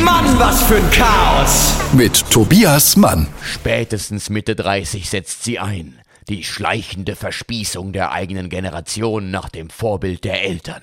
Mann, 0.00 0.38
was 0.38 0.62
für 0.62 0.76
ein 0.76 0.90
Chaos! 0.90 1.74
Mit 1.92 2.30
Tobias 2.30 2.96
Mann. 2.96 3.28
Spätestens 3.42 4.30
Mitte 4.30 4.56
30 4.56 5.10
setzt 5.10 5.44
sie 5.44 5.58
ein. 5.58 6.00
Die 6.30 6.44
schleichende 6.44 7.14
Verspießung 7.14 7.92
der 7.92 8.10
eigenen 8.10 8.48
Generation 8.48 9.30
nach 9.30 9.50
dem 9.50 9.68
Vorbild 9.68 10.24
der 10.24 10.44
Eltern. 10.44 10.82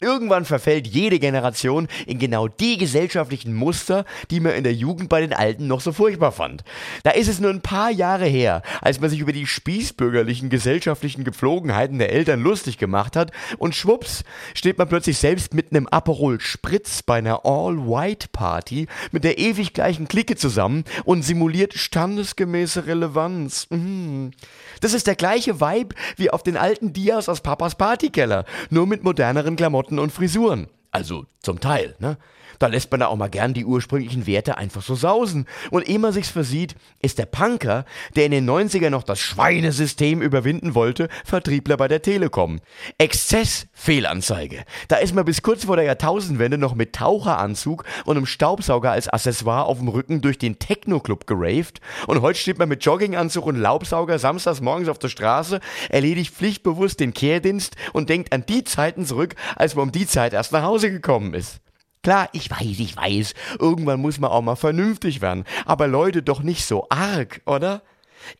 Irgendwann 0.00 0.44
verfällt 0.44 0.86
jede 0.86 1.18
Generation 1.18 1.88
in 2.06 2.18
genau 2.18 2.48
die 2.48 2.78
gesellschaftlichen 2.78 3.54
Muster, 3.54 4.04
die 4.30 4.40
man 4.40 4.52
in 4.52 4.64
der 4.64 4.74
Jugend 4.74 5.08
bei 5.08 5.20
den 5.20 5.32
Alten 5.32 5.66
noch 5.66 5.80
so 5.80 5.92
furchtbar 5.92 6.32
fand. 6.32 6.64
Da 7.02 7.10
ist 7.10 7.28
es 7.28 7.40
nur 7.40 7.50
ein 7.50 7.60
paar 7.60 7.90
Jahre 7.90 8.26
her, 8.26 8.62
als 8.80 9.00
man 9.00 9.10
sich 9.10 9.20
über 9.20 9.32
die 9.32 9.46
spießbürgerlichen 9.46 10.50
gesellschaftlichen 10.50 11.24
Gepflogenheiten 11.24 11.98
der 11.98 12.12
Eltern 12.12 12.40
lustig 12.40 12.78
gemacht 12.78 13.16
hat 13.16 13.30
und 13.58 13.74
schwupps 13.74 14.24
steht 14.54 14.78
man 14.78 14.88
plötzlich 14.88 15.18
selbst 15.18 15.54
mit 15.54 15.70
einem 15.70 15.86
Aperol 15.86 16.40
Spritz 16.40 17.02
bei 17.02 17.18
einer 17.18 17.44
All-White-Party 17.44 18.86
mit 19.12 19.24
der 19.24 19.38
ewig 19.38 19.74
gleichen 19.74 20.08
Clique 20.08 20.36
zusammen 20.36 20.84
und 21.04 21.22
simuliert 21.22 21.74
standesgemäße 21.74 22.86
Relevanz. 22.86 23.66
Mhm. 23.70 24.32
Das 24.80 24.94
ist 24.94 25.06
der 25.06 25.16
gleiche 25.16 25.60
Vibe 25.60 25.94
wie 26.16 26.30
auf 26.30 26.42
den 26.42 26.56
alten 26.56 26.92
Dias 26.92 27.28
aus 27.28 27.40
Papas 27.40 27.74
Partykeller, 27.74 28.44
nur 28.70 28.86
mit 28.86 29.04
moderneren 29.04 29.56
Klamotten 29.56 29.89
und 29.98 30.12
Frisuren. 30.12 30.68
Also 30.90 31.26
zum 31.40 31.60
Teil, 31.60 31.94
ne? 31.98 32.18
Da 32.58 32.66
lässt 32.66 32.90
man 32.90 33.00
da 33.00 33.06
auch 33.06 33.16
mal 33.16 33.30
gern 33.30 33.54
die 33.54 33.64
ursprünglichen 33.64 34.26
Werte 34.26 34.58
einfach 34.58 34.82
so 34.82 34.94
sausen. 34.94 35.46
Und 35.70 35.88
ehe 35.88 35.98
man 35.98 36.12
sich's 36.12 36.28
versieht, 36.28 36.74
ist 37.00 37.18
der 37.18 37.24
Punker, 37.24 37.86
der 38.16 38.26
in 38.26 38.32
den 38.32 38.48
90er 38.48 38.90
noch 38.90 39.02
das 39.02 39.18
Schweinesystem 39.18 40.20
überwinden 40.20 40.74
wollte, 40.74 41.08
Vertriebler 41.24 41.78
bei 41.78 41.88
der 41.88 42.02
Telekom. 42.02 42.60
Exzess 42.98 43.66
Fehlanzeige. 43.80 44.64
Da 44.88 44.96
ist 44.96 45.14
man 45.14 45.24
bis 45.24 45.40
kurz 45.40 45.64
vor 45.64 45.76
der 45.76 45.86
Jahrtausendwende 45.86 46.58
noch 46.58 46.74
mit 46.74 46.92
Taucheranzug 46.92 47.84
und 48.04 48.18
einem 48.18 48.26
Staubsauger 48.26 48.90
als 48.90 49.08
Accessoire 49.08 49.64
auf 49.64 49.78
dem 49.78 49.88
Rücken 49.88 50.20
durch 50.20 50.36
den 50.36 50.58
Techno-Club 50.58 51.26
geraved. 51.26 51.80
Und 52.06 52.20
heute 52.20 52.38
steht 52.38 52.58
man 52.58 52.68
mit 52.68 52.84
Jogginganzug 52.84 53.46
und 53.46 53.56
Laubsauger 53.56 54.18
samstags 54.18 54.60
morgens 54.60 54.90
auf 54.90 54.98
der 54.98 55.08
Straße, 55.08 55.60
erledigt 55.88 56.34
pflichtbewusst 56.34 57.00
den 57.00 57.14
Kehrdienst 57.14 57.74
und 57.94 58.10
denkt 58.10 58.34
an 58.34 58.44
die 58.44 58.64
Zeiten 58.64 59.06
zurück, 59.06 59.34
als 59.56 59.74
man 59.74 59.84
um 59.84 59.92
die 59.92 60.06
Zeit 60.06 60.34
erst 60.34 60.52
nach 60.52 60.62
Hause 60.62 60.90
gekommen 60.90 61.32
ist. 61.32 61.60
Klar, 62.02 62.28
ich 62.32 62.50
weiß, 62.50 62.78
ich 62.80 62.94
weiß, 62.94 63.32
irgendwann 63.58 64.02
muss 64.02 64.20
man 64.20 64.30
auch 64.30 64.42
mal 64.42 64.56
vernünftig 64.56 65.22
werden, 65.22 65.44
aber 65.64 65.86
Leute 65.86 66.22
doch 66.22 66.42
nicht 66.42 66.66
so 66.66 66.86
arg, 66.90 67.40
oder? 67.46 67.80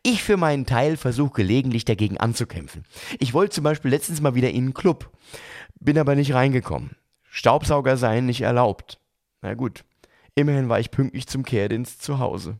Ich 0.03 0.23
für 0.23 0.37
meinen 0.37 0.65
Teil 0.65 0.97
versuche 0.97 1.33
gelegentlich 1.33 1.85
dagegen 1.85 2.17
anzukämpfen. 2.17 2.85
Ich 3.19 3.33
wollte 3.33 3.55
zum 3.55 3.63
Beispiel 3.63 3.91
letztens 3.91 4.21
mal 4.21 4.35
wieder 4.35 4.49
in 4.49 4.65
einen 4.65 4.73
Club, 4.73 5.11
bin 5.79 5.97
aber 5.97 6.15
nicht 6.15 6.33
reingekommen. 6.33 6.95
Staubsauger 7.29 7.97
seien 7.97 8.25
nicht 8.25 8.41
erlaubt. 8.41 8.99
Na 9.41 9.53
gut, 9.53 9.83
immerhin 10.35 10.69
war 10.69 10.79
ich 10.79 10.91
pünktlich 10.91 11.27
zum 11.27 11.43
Kehrdienst 11.43 12.01
zu 12.01 12.19
Hause. 12.19 12.59